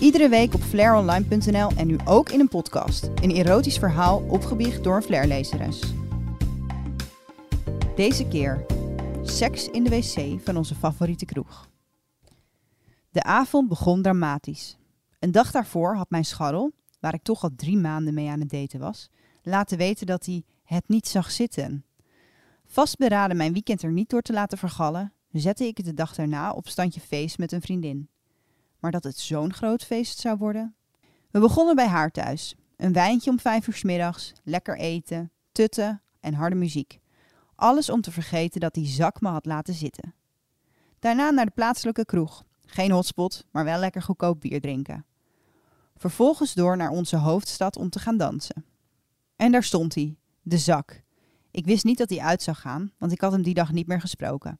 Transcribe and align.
Iedere 0.00 0.28
week 0.28 0.54
op 0.54 0.60
flaironline.nl 0.60 1.70
en 1.76 1.86
nu 1.86 1.96
ook 2.04 2.28
in 2.30 2.40
een 2.40 2.48
podcast. 2.48 3.04
Een 3.04 3.30
erotisch 3.30 3.78
verhaal 3.78 4.22
opgebiecht 4.28 4.84
door 4.84 4.96
een 4.96 5.02
flairlezeres. 5.02 5.82
Deze 7.96 8.28
keer 8.28 8.66
seks 9.22 9.68
in 9.68 9.84
de 9.84 9.90
wc 9.90 10.40
van 10.44 10.56
onze 10.56 10.74
favoriete 10.74 11.24
kroeg. 11.24 11.68
De 13.10 13.22
avond 13.22 13.68
begon 13.68 14.02
dramatisch. 14.02 14.78
Een 15.18 15.32
dag 15.32 15.50
daarvoor 15.50 15.96
had 15.96 16.10
mijn 16.10 16.24
scharrel, 16.24 16.72
waar 17.00 17.14
ik 17.14 17.22
toch 17.22 17.42
al 17.42 17.50
drie 17.56 17.76
maanden 17.76 18.14
mee 18.14 18.28
aan 18.28 18.40
het 18.40 18.50
daten 18.50 18.80
was, 18.80 19.10
laten 19.42 19.78
weten 19.78 20.06
dat 20.06 20.26
hij 20.26 20.44
het 20.64 20.88
niet 20.88 21.08
zag 21.08 21.30
zitten. 21.30 21.84
Vastberaden 22.66 23.36
mijn 23.36 23.52
weekend 23.52 23.82
er 23.82 23.92
niet 23.92 24.10
door 24.10 24.22
te 24.22 24.32
laten 24.32 24.58
vergallen, 24.58 25.12
zette 25.30 25.64
ik 25.64 25.76
het 25.76 25.86
de 25.86 25.94
dag 25.94 26.14
daarna 26.14 26.52
op 26.52 26.68
standje 26.68 27.00
feest 27.00 27.38
met 27.38 27.52
een 27.52 27.60
vriendin. 27.62 28.08
Maar 28.80 28.90
dat 28.90 29.04
het 29.04 29.18
zo'n 29.18 29.52
groot 29.52 29.84
feest 29.84 30.18
zou 30.18 30.36
worden? 30.36 30.74
We 31.30 31.40
begonnen 31.40 31.74
bij 31.74 31.86
haar 31.86 32.10
thuis. 32.10 32.54
Een 32.76 32.92
wijntje 32.92 33.30
om 33.30 33.40
vijf 33.40 33.66
uur 33.66 33.74
's 33.74 33.82
middags, 33.82 34.32
lekker 34.42 34.78
eten, 34.78 35.30
tutten 35.52 36.02
en 36.20 36.34
harde 36.34 36.56
muziek. 36.56 37.00
Alles 37.54 37.90
om 37.90 38.00
te 38.00 38.12
vergeten 38.12 38.60
dat 38.60 38.74
die 38.74 38.86
zak 38.86 39.20
me 39.20 39.28
had 39.28 39.46
laten 39.46 39.74
zitten. 39.74 40.14
Daarna 40.98 41.30
naar 41.30 41.44
de 41.44 41.50
plaatselijke 41.54 42.04
kroeg. 42.04 42.44
Geen 42.66 42.90
hotspot, 42.90 43.44
maar 43.50 43.64
wel 43.64 43.78
lekker 43.78 44.02
goedkoop 44.02 44.40
bier 44.40 44.60
drinken. 44.60 45.04
Vervolgens 45.96 46.54
door 46.54 46.76
naar 46.76 46.90
onze 46.90 47.16
hoofdstad 47.16 47.76
om 47.76 47.90
te 47.90 47.98
gaan 47.98 48.16
dansen. 48.16 48.64
En 49.36 49.52
daar 49.52 49.62
stond 49.62 49.94
hij, 49.94 50.16
de 50.42 50.58
zak. 50.58 51.02
Ik 51.50 51.64
wist 51.64 51.84
niet 51.84 51.98
dat 51.98 52.10
hij 52.10 52.18
uit 52.18 52.42
zou 52.42 52.56
gaan, 52.56 52.92
want 52.98 53.12
ik 53.12 53.20
had 53.20 53.32
hem 53.32 53.42
die 53.42 53.54
dag 53.54 53.72
niet 53.72 53.86
meer 53.86 54.00
gesproken. 54.00 54.58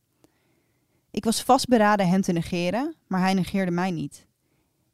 Ik 1.20 1.26
was 1.26 1.42
vastberaden 1.42 2.08
hem 2.08 2.20
te 2.20 2.32
negeren, 2.32 2.94
maar 3.06 3.20
hij 3.20 3.34
negeerde 3.34 3.70
mij 3.70 3.90
niet. 3.90 4.26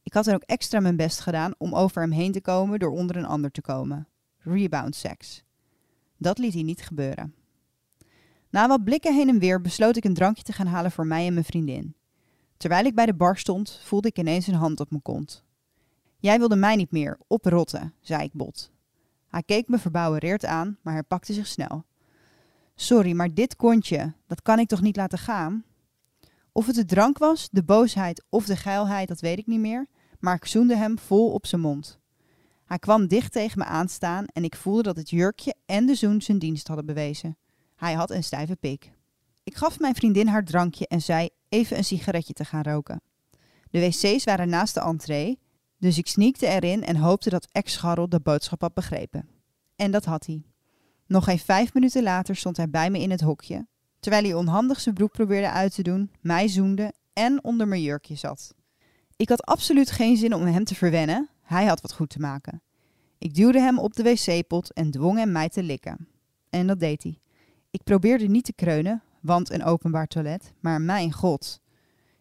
Ik 0.02 0.12
had 0.12 0.26
er 0.26 0.34
ook 0.34 0.42
extra 0.42 0.80
mijn 0.80 0.96
best 0.96 1.20
gedaan 1.20 1.54
om 1.58 1.74
over 1.74 2.02
hem 2.02 2.10
heen 2.10 2.32
te 2.32 2.40
komen 2.40 2.78
door 2.78 2.90
onder 2.90 3.16
een 3.16 3.24
ander 3.24 3.50
te 3.50 3.60
komen. 3.60 4.08
Rebound 4.38 4.94
seks. 4.94 5.44
Dat 6.16 6.38
liet 6.38 6.52
hij 6.52 6.62
niet 6.62 6.82
gebeuren. 6.82 7.34
Na 8.50 8.68
wat 8.68 8.84
blikken 8.84 9.14
heen 9.14 9.28
en 9.28 9.38
weer 9.38 9.60
besloot 9.60 9.96
ik 9.96 10.04
een 10.04 10.14
drankje 10.14 10.42
te 10.42 10.52
gaan 10.52 10.66
halen 10.66 10.90
voor 10.90 11.06
mij 11.06 11.26
en 11.26 11.32
mijn 11.32 11.44
vriendin. 11.44 11.94
Terwijl 12.56 12.84
ik 12.84 12.94
bij 12.94 13.06
de 13.06 13.14
bar 13.14 13.36
stond, 13.36 13.80
voelde 13.84 14.08
ik 14.08 14.18
ineens 14.18 14.46
een 14.46 14.54
hand 14.54 14.80
op 14.80 14.90
mijn 14.90 15.02
kont. 15.02 15.44
Jij 16.18 16.38
wilde 16.38 16.56
mij 16.56 16.76
niet 16.76 16.90
meer, 16.90 17.18
oprotten, 17.26 17.94
zei 18.00 18.22
ik 18.22 18.32
bot. 18.32 18.70
Hij 19.28 19.42
keek 19.42 19.68
me 19.68 19.78
verbouwereerd 19.78 20.44
aan, 20.44 20.78
maar 20.82 20.94
herpakte 20.94 21.32
zich 21.32 21.46
snel. 21.46 21.84
Sorry, 22.74 23.12
maar 23.12 23.34
dit 23.34 23.56
kontje, 23.56 24.12
dat 24.26 24.42
kan 24.42 24.58
ik 24.58 24.68
toch 24.68 24.80
niet 24.80 24.96
laten 24.96 25.18
gaan? 25.18 25.64
Of 26.56 26.66
het 26.66 26.74
de 26.74 26.84
drank 26.84 27.18
was, 27.18 27.48
de 27.50 27.62
boosheid 27.62 28.24
of 28.28 28.46
de 28.46 28.56
geilheid, 28.56 29.08
dat 29.08 29.20
weet 29.20 29.38
ik 29.38 29.46
niet 29.46 29.60
meer, 29.60 29.86
maar 30.18 30.34
ik 30.34 30.44
zoende 30.44 30.76
hem 30.76 30.98
vol 30.98 31.32
op 31.32 31.46
zijn 31.46 31.60
mond. 31.60 31.98
Hij 32.64 32.78
kwam 32.78 33.06
dicht 33.06 33.32
tegen 33.32 33.58
me 33.58 33.64
aanstaan 33.64 34.26
en 34.26 34.44
ik 34.44 34.56
voelde 34.56 34.82
dat 34.82 34.96
het 34.96 35.10
jurkje 35.10 35.54
en 35.66 35.86
de 35.86 35.94
zoen 35.94 36.22
zijn 36.22 36.38
dienst 36.38 36.66
hadden 36.66 36.86
bewezen. 36.86 37.36
Hij 37.74 37.94
had 37.94 38.10
een 38.10 38.24
stijve 38.24 38.56
pik. 38.56 38.92
Ik 39.44 39.54
gaf 39.54 39.78
mijn 39.78 39.94
vriendin 39.94 40.28
haar 40.28 40.44
drankje 40.44 40.86
en 40.86 41.02
zei 41.02 41.28
even 41.48 41.76
een 41.76 41.84
sigaretje 41.84 42.32
te 42.32 42.44
gaan 42.44 42.62
roken. 42.62 43.02
De 43.70 43.80
wc's 43.80 44.24
waren 44.24 44.48
naast 44.48 44.74
de 44.74 44.80
entree, 44.80 45.38
dus 45.78 45.98
ik 45.98 46.06
sneakte 46.06 46.46
erin 46.46 46.84
en 46.84 46.96
hoopte 46.96 47.30
dat 47.30 47.48
ex-Scharrel 47.52 48.08
de 48.08 48.20
boodschap 48.20 48.60
had 48.60 48.74
begrepen. 48.74 49.28
En 49.76 49.90
dat 49.90 50.04
had 50.04 50.26
hij. 50.26 50.42
Nog 51.06 51.24
geen 51.24 51.38
vijf 51.38 51.74
minuten 51.74 52.02
later 52.02 52.36
stond 52.36 52.56
hij 52.56 52.70
bij 52.70 52.90
me 52.90 52.98
in 52.98 53.10
het 53.10 53.20
hokje, 53.20 53.66
terwijl 54.00 54.24
hij 54.24 54.34
onhandig 54.34 54.80
zijn 54.80 54.94
broek 54.94 55.12
probeerde 55.12 55.50
uit 55.50 55.74
te 55.74 55.82
doen, 55.82 56.10
mij 56.20 56.48
zoende 56.48 56.92
en 57.12 57.44
onder 57.44 57.68
mijn 57.68 57.82
jurkje 57.82 58.14
zat. 58.14 58.54
Ik 59.16 59.28
had 59.28 59.46
absoluut 59.46 59.90
geen 59.90 60.16
zin 60.16 60.34
om 60.34 60.42
hem 60.42 60.64
te 60.64 60.74
verwennen, 60.74 61.28
hij 61.42 61.64
had 61.64 61.80
wat 61.80 61.92
goed 61.92 62.10
te 62.10 62.20
maken. 62.20 62.62
Ik 63.18 63.34
duwde 63.34 63.60
hem 63.60 63.78
op 63.78 63.94
de 63.94 64.02
wc-pot 64.02 64.72
en 64.72 64.90
dwong 64.90 65.18
hem 65.18 65.32
mij 65.32 65.48
te 65.48 65.62
likken. 65.62 66.08
En 66.50 66.66
dat 66.66 66.80
deed 66.80 67.02
hij. 67.02 67.18
Ik 67.70 67.82
probeerde 67.82 68.26
niet 68.26 68.44
te 68.44 68.52
kreunen, 68.52 69.02
want 69.20 69.50
een 69.50 69.64
openbaar 69.64 70.06
toilet, 70.06 70.52
maar 70.60 70.80
mijn 70.80 71.12
god. 71.12 71.60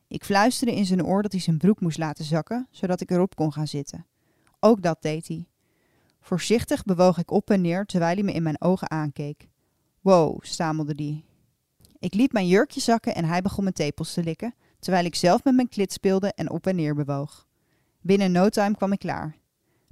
Ik 0.08 0.26
fluisterde 0.26 0.76
in 0.76 0.86
zijn 0.86 1.06
oor 1.06 1.22
dat 1.22 1.32
hij 1.32 1.42
zijn 1.42 1.58
broek 1.58 1.82
moest 1.82 1.98
laten 1.98 2.26
zakken, 2.26 2.68
zodat 2.72 3.02
ik 3.02 3.12
erop 3.12 3.36
kon 3.36 3.54
gaan 3.54 3.68
zitten. 3.68 4.06
Ook 4.60 4.82
dat 4.82 5.02
deed 5.02 5.28
hij. 5.28 5.48
Voorzichtig 6.20 6.84
bewoog 6.84 7.18
ik 7.18 7.32
op 7.32 7.50
en 7.50 7.62
neer 7.62 7.86
terwijl 7.86 8.16
hij 8.16 8.24
me 8.24 8.32
in 8.32 8.44
mijn 8.44 8.62
ogen 8.62 8.90
aankeek. 8.92 9.48
Wow, 10.02 10.44
stamelde 10.44 10.94
hij. 10.96 11.24
Ik 12.06 12.14
liet 12.14 12.32
mijn 12.32 12.48
jurkje 12.48 12.80
zakken 12.80 13.16
en 13.16 13.26
hij 13.26 13.42
begon 13.42 13.64
mijn 13.64 13.76
tepels 13.76 14.14
te 14.14 14.24
likken, 14.24 14.56
terwijl 14.80 15.06
ik 15.06 15.16
zelf 15.16 15.44
met 15.44 15.56
mijn 15.56 15.70
klit 15.70 15.94
speelde 15.94 16.34
en 16.34 16.50
op 16.50 16.68
en 16.68 16.76
neer 16.76 16.96
bewoog. 16.96 17.48
Binnen 18.02 18.32
no 18.32 18.50
time 18.50 18.76
kwam 18.76 18.92
ik 18.92 19.00
klaar. 19.00 19.36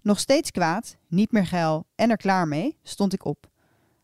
Nog 0.02 0.20
steeds 0.20 0.52
kwaad, 0.52 0.98
niet 1.08 1.32
meer 1.32 1.46
geil 1.46 1.86
en 1.96 2.10
er 2.10 2.18
klaar 2.18 2.48
mee, 2.48 2.78
stond 2.84 3.14
ik 3.14 3.26
op. 3.26 3.50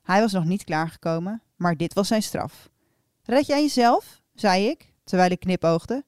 Hij 0.03 0.19
was 0.19 0.31
nog 0.31 0.45
niet 0.45 0.63
klaargekomen, 0.63 1.41
maar 1.55 1.77
dit 1.77 1.93
was 1.93 2.07
zijn 2.07 2.23
straf. 2.23 2.69
Red 3.23 3.45
jij 3.45 3.61
jezelf? 3.61 4.21
zei 4.33 4.67
ik, 4.67 4.93
terwijl 5.03 5.31
ik 5.31 5.39
knipoogde. 5.39 6.03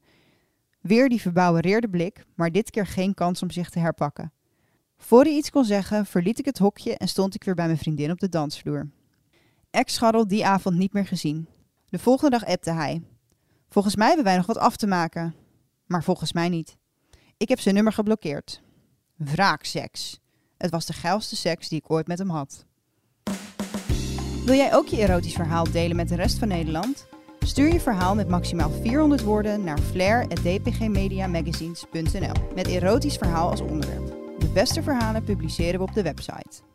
Weer 0.80 1.08
die 1.08 1.20
verbouwereerde 1.20 1.88
blik, 1.88 2.24
maar 2.34 2.52
dit 2.52 2.70
keer 2.70 2.86
geen 2.86 3.14
kans 3.14 3.42
om 3.42 3.50
zich 3.50 3.70
te 3.70 3.78
herpakken. 3.78 4.32
Voor 4.96 5.22
hij 5.22 5.32
iets 5.32 5.50
kon 5.50 5.64
zeggen, 5.64 6.06
verliet 6.06 6.38
ik 6.38 6.44
het 6.44 6.58
hokje 6.58 6.96
en 6.96 7.08
stond 7.08 7.34
ik 7.34 7.44
weer 7.44 7.54
bij 7.54 7.66
mijn 7.66 7.78
vriendin 7.78 8.10
op 8.10 8.20
de 8.20 8.28
dansvloer. 8.28 8.90
Ex-scharrel 9.70 10.28
die 10.28 10.46
avond 10.46 10.76
niet 10.76 10.92
meer 10.92 11.06
gezien. 11.06 11.48
De 11.92 11.98
volgende 11.98 12.38
dag 12.38 12.48
appte 12.48 12.72
hij. 12.72 13.02
Volgens 13.68 13.96
mij 13.96 14.06
hebben 14.06 14.24
wij 14.24 14.36
nog 14.36 14.46
wat 14.46 14.58
af 14.58 14.76
te 14.76 14.86
maken. 14.86 15.34
Maar 15.86 16.04
volgens 16.04 16.32
mij 16.32 16.48
niet. 16.48 16.76
Ik 17.36 17.48
heb 17.48 17.60
zijn 17.60 17.74
nummer 17.74 17.92
geblokkeerd. 17.92 18.62
Wraakseks. 19.16 20.20
Het 20.56 20.70
was 20.70 20.86
de 20.86 20.92
geilste 20.92 21.36
seks 21.36 21.68
die 21.68 21.78
ik 21.78 21.90
ooit 21.90 22.06
met 22.06 22.18
hem 22.18 22.30
had. 22.30 22.64
Wil 24.44 24.54
jij 24.54 24.74
ook 24.74 24.86
je 24.86 24.96
erotisch 24.96 25.34
verhaal 25.34 25.70
delen 25.70 25.96
met 25.96 26.08
de 26.08 26.14
rest 26.14 26.38
van 26.38 26.48
Nederland? 26.48 27.06
Stuur 27.40 27.72
je 27.72 27.80
verhaal 27.80 28.14
met 28.14 28.28
maximaal 28.28 28.70
400 28.70 29.22
woorden 29.22 29.64
naar 29.64 29.78
flair.dpgmediamagazines.nl 29.78 32.54
met 32.54 32.66
erotisch 32.66 33.16
verhaal 33.16 33.50
als 33.50 33.60
onderwerp. 33.60 34.06
De 34.38 34.48
beste 34.48 34.82
verhalen 34.82 35.24
publiceren 35.24 35.80
we 35.80 35.86
op 35.86 35.94
de 35.94 36.02
website. 36.02 36.71